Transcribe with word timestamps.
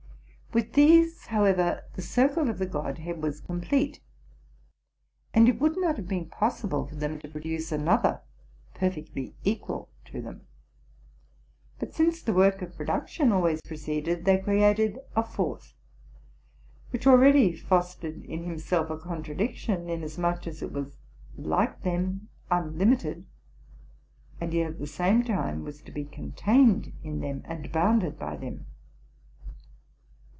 With 0.53 0.73
these, 0.73 1.27
however, 1.27 1.81
the 1.95 2.01
circle 2.01 2.49
of 2.49 2.57
the 2.59 2.65
God 2.65 2.97
head 2.97 3.23
was 3.23 3.39
complete; 3.39 4.01
and 5.33 5.47
it 5.47 5.61
would 5.61 5.77
not 5.77 5.95
have 5.95 6.09
been 6.09 6.25
possible 6.25 6.85
for 6.87 6.95
them 6.95 7.19
to 7.21 7.29
produce 7.29 7.71
another 7.71 8.19
perfectly 8.73 9.33
equal 9.45 9.87
to 10.07 10.21
them. 10.21 10.45
But, 11.79 11.93
since 11.93 12.21
the 12.21 12.33
work 12.33 12.61
of 12.61 12.75
production 12.75 13.31
always 13.31 13.61
proceeded, 13.61 14.25
they 14.25 14.39
created 14.39 14.99
a 15.15 15.23
fourth, 15.23 15.73
which 16.89 17.07
already 17.07 17.55
fostered 17.55 18.25
in 18.25 18.43
himself 18.43 18.89
a 18.89 18.97
contradiction, 18.97 19.89
in 19.89 20.01
asmuch 20.03 20.47
as 20.47 20.61
it 20.61 20.73
was, 20.73 20.97
like 21.37 21.83
them, 21.83 22.27
unlimited, 22.49 23.25
and 24.41 24.53
yet 24.53 24.71
at 24.71 24.79
the 24.79 24.85
same 24.87 25.23
time 25.23 25.63
was 25.63 25.81
to 25.83 25.93
be 25.93 26.03
contained 26.03 26.91
in 27.05 27.21
them 27.21 27.41
and 27.45 27.71
bounded 27.71 28.19
by 28.19 28.35
them. 28.35 28.65